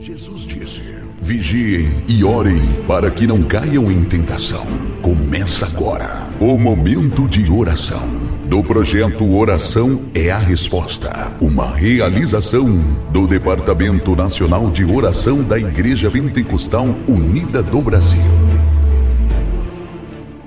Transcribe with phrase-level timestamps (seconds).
[0.00, 0.82] Jesus disse:
[1.20, 4.66] Vigiem e orem para que não caiam em tentação.
[5.02, 8.08] Começa agora o momento de oração
[8.46, 12.66] do projeto Oração é a Resposta, uma realização
[13.12, 18.22] do Departamento Nacional de Oração da Igreja Pentecostal Unida do Brasil.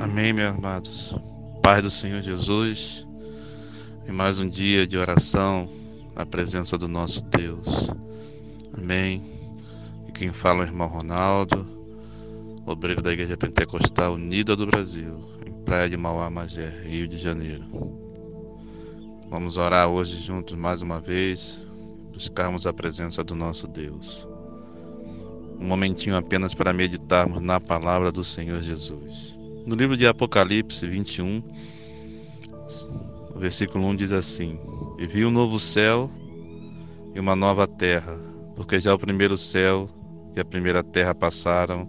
[0.00, 1.14] Amém, meus amados.
[1.62, 3.06] Pai do Senhor Jesus,
[4.08, 5.68] em mais um dia de oração
[6.16, 7.90] na presença do nosso Deus.
[8.72, 9.41] Amém.
[10.22, 11.66] Quem fala é o irmão Ronaldo,
[12.64, 17.64] obreiro da Igreja Pentecostal Unida do Brasil, em Praia de Mauá, Magé, Rio de Janeiro.
[19.28, 21.66] Vamos orar hoje juntos mais uma vez,
[22.12, 24.28] buscarmos a presença do nosso Deus.
[25.58, 29.36] Um momentinho apenas para meditarmos na palavra do Senhor Jesus.
[29.66, 31.42] No livro de Apocalipse 21,
[33.34, 34.56] o versículo 1 diz assim:
[35.00, 36.08] E vi um novo céu
[37.12, 38.16] e uma nova terra,
[38.54, 39.90] porque já o primeiro céu
[40.34, 41.88] e a primeira terra passaram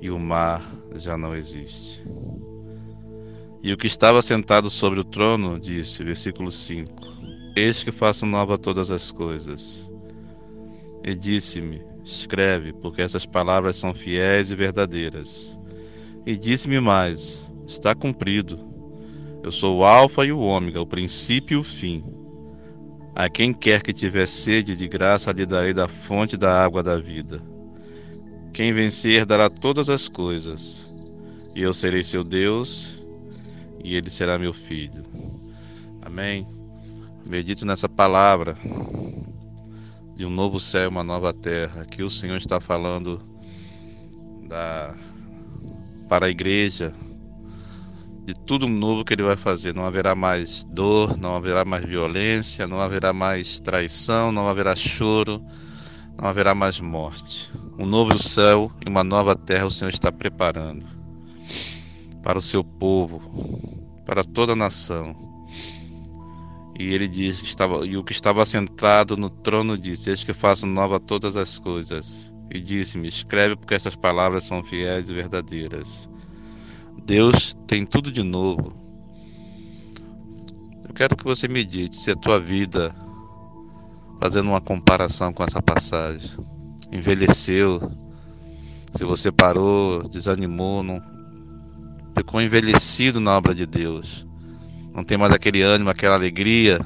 [0.00, 0.62] e o mar
[0.96, 2.02] já não existe.
[3.62, 6.92] E o que estava sentado sobre o trono disse, versículo 5:
[7.54, 9.88] Eis que faço nova todas as coisas.
[11.04, 15.56] E disse-me: Escreve, porque essas palavras são fiéis e verdadeiras.
[16.26, 18.58] E disse-me mais: Está cumprido.
[19.44, 22.21] Eu sou o Alfa e o Ômega, o princípio e o fim.
[23.14, 26.98] A quem quer que tiver sede de graça lhe darei da fonte da água da
[26.98, 27.42] vida.
[28.52, 30.94] Quem vencer dará todas as coisas,
[31.54, 33.06] e eu serei seu Deus,
[33.84, 35.02] e ele será meu filho.
[36.00, 36.46] Amém.
[37.24, 38.56] Medito nessa palavra
[40.16, 41.82] de um novo céu, uma nova terra.
[41.82, 43.20] Aqui o Senhor está falando
[44.48, 44.94] da
[46.08, 46.92] para a igreja,
[48.24, 49.74] de tudo novo que ele vai fazer.
[49.74, 55.44] Não haverá mais dor, não haverá mais violência, não haverá mais traição, não haverá choro,
[56.20, 57.50] não haverá mais morte.
[57.78, 60.86] Um novo céu e uma nova terra o Senhor está preparando
[62.22, 63.20] para o seu povo,
[64.06, 65.16] para toda a nação.
[66.78, 70.32] E ele diz que estava, e o que estava sentado no trono disse: Eis que
[70.32, 72.32] faço nova todas as coisas.
[72.50, 76.08] E disse-me: Escreve, porque essas palavras são fiéis e verdadeiras.
[77.04, 78.72] Deus tem tudo de novo.
[80.86, 82.94] Eu quero que você medite se a tua vida,
[84.20, 86.30] fazendo uma comparação com essa passagem,
[86.92, 87.90] envelheceu,
[88.94, 91.00] se você parou, desanimou, não
[92.16, 94.26] ficou envelhecido na obra de Deus,
[94.94, 96.80] não tem mais aquele ânimo, aquela alegria.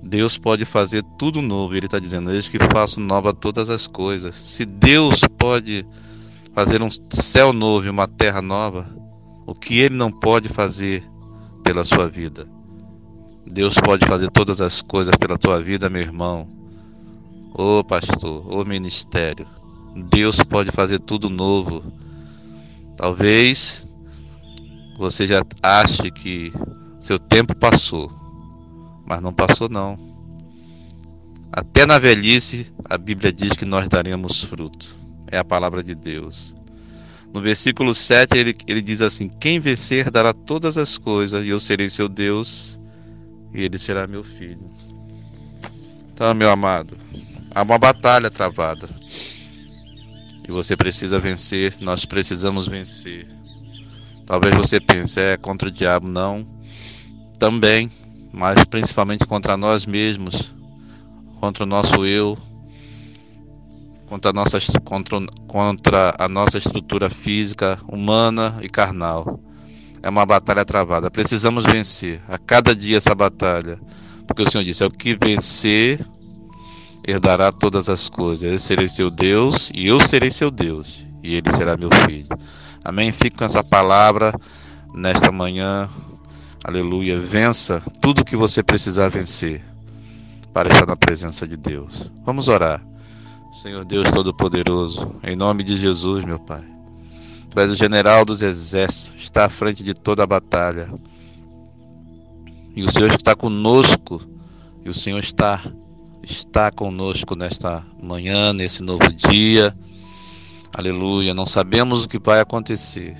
[0.00, 1.74] Deus pode fazer tudo novo.
[1.74, 4.36] Ele está dizendo: Eis que faço nova todas as coisas.
[4.36, 5.84] Se Deus pode
[6.58, 8.84] fazer um céu novo e uma terra nova,
[9.46, 11.08] o que ele não pode fazer
[11.62, 12.48] pela sua vida.
[13.46, 16.48] Deus pode fazer todas as coisas pela tua vida, meu irmão.
[17.54, 19.46] Ô pastor, ô ministério.
[20.10, 21.80] Deus pode fazer tudo novo.
[22.96, 23.86] Talvez
[24.98, 26.52] você já ache que
[26.98, 28.10] seu tempo passou,
[29.06, 29.96] mas não passou não.
[31.52, 34.97] Até na velhice, a Bíblia diz que nós daremos fruto
[35.30, 36.54] é a palavra de Deus.
[37.32, 41.60] No versículo 7 ele, ele diz assim: Quem vencer dará todas as coisas, e eu
[41.60, 42.78] serei seu Deus,
[43.52, 44.70] e ele será meu filho.
[46.12, 46.96] Então, meu amado,
[47.54, 48.88] há uma batalha travada.
[50.46, 53.26] E você precisa vencer, nós precisamos vencer.
[54.24, 56.46] Talvez você pense, é contra o diabo, não.
[57.38, 57.90] Também,
[58.32, 60.54] mas principalmente contra nós mesmos,
[61.38, 62.36] contra o nosso eu,
[64.08, 69.40] contra a nossa, contra, contra a nossa estrutura física, humana e carnal.
[70.02, 71.10] É uma batalha travada.
[71.10, 73.78] Precisamos vencer a cada dia essa batalha.
[74.26, 76.04] Porque o Senhor disse: é o que vencer
[77.06, 78.50] herdará todas as coisas.
[78.50, 81.04] Eu serei seu Deus e eu serei seu Deus.
[81.22, 82.28] E ele será meu filho.
[82.84, 83.12] Amém?
[83.12, 84.32] Fique com essa palavra
[84.94, 85.90] nesta manhã.
[86.64, 87.18] Aleluia.
[87.18, 89.62] Vença tudo que você precisar vencer
[90.52, 92.10] para estar na presença de Deus.
[92.24, 92.82] Vamos orar.
[93.52, 96.62] Senhor Deus Todo-Poderoso, em nome de Jesus, meu Pai.
[97.50, 100.92] Tu és o general dos exércitos, está à frente de toda a batalha.
[102.76, 104.20] E o Senhor está conosco,
[104.84, 105.62] e o Senhor está
[106.22, 109.74] está conosco nesta manhã, nesse novo dia.
[110.76, 111.32] Aleluia.
[111.32, 113.16] Não sabemos o que vai acontecer.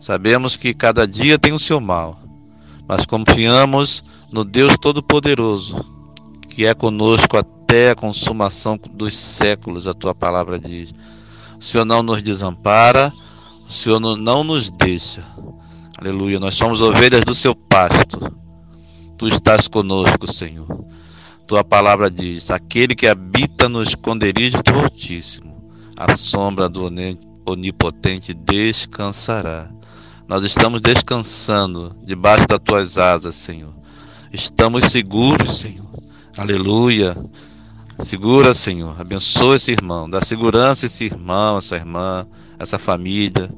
[0.00, 2.18] Sabemos que cada dia tem o seu mal,
[2.88, 4.02] mas confiamos
[4.32, 5.84] no Deus Todo-Poderoso,
[6.48, 7.36] que é conosco
[7.74, 10.94] até a consumação dos séculos, a tua palavra diz.
[11.58, 13.12] O Senhor não nos desampara,
[13.68, 15.24] o Senhor não nos deixa.
[15.98, 16.38] Aleluia.
[16.38, 18.32] Nós somos ovelhas do seu pasto.
[19.18, 20.68] Tu estás conosco, Senhor.
[21.48, 26.88] Tua palavra diz: aquele que habita no esconderijo do Altíssimo, a sombra do
[27.44, 29.68] Onipotente descansará.
[30.28, 33.74] Nós estamos descansando debaixo das tuas asas, Senhor.
[34.32, 35.90] Estamos seguros, Senhor.
[36.36, 37.16] Aleluia.
[37.98, 39.00] Segura, Senhor.
[39.00, 40.08] Abençoa esse irmão.
[40.08, 42.26] Dá segurança a esse irmão, essa irmã,
[42.58, 43.50] essa família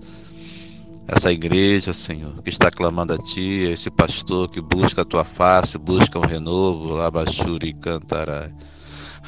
[1.09, 5.79] essa igreja, Senhor, que está clamando a Ti, esse pastor que busca a Tua face,
[5.79, 8.53] busca um renovo, Labachuri e Cantarai.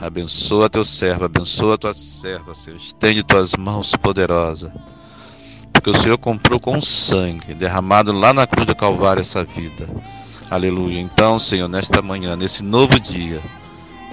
[0.01, 2.77] Abençoa teu servo, abençoa tua serva, Senhor.
[2.77, 4.71] Estende tuas mãos poderosas.
[5.73, 9.89] Porque o Senhor comprou com sangue, derramado lá na cruz do Calvário essa vida.
[10.51, 11.01] Aleluia.
[11.01, 13.43] Então, Senhor, nesta manhã, nesse novo dia,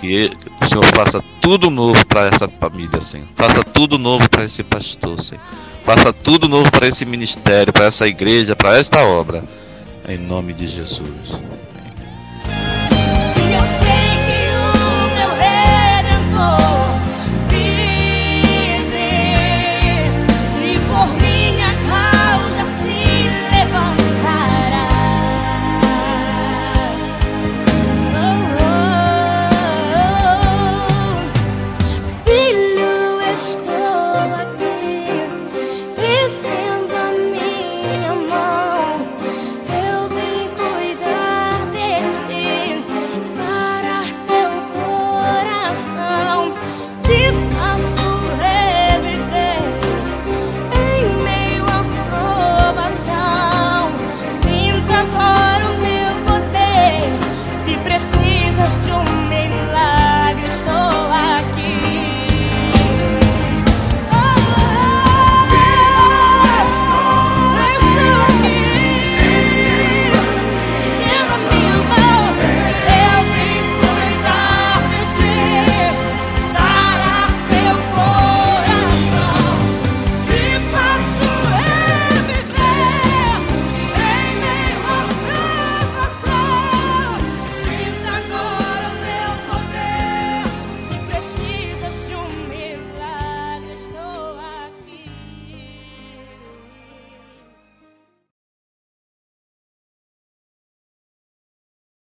[0.05, 0.31] que
[0.61, 3.27] o Senhor faça tudo novo para essa família, Senhor.
[3.35, 5.41] Faça tudo novo para esse pastor, Senhor.
[5.83, 9.43] Faça tudo novo para esse ministério, para essa igreja, para esta obra.
[10.07, 11.39] Em nome de Jesus.